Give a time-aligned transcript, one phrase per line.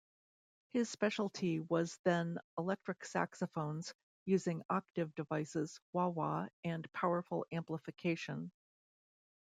[0.71, 3.93] His specialty was then electric saxophones,
[4.25, 8.51] using octave devices, wah-wah and powerful amplification.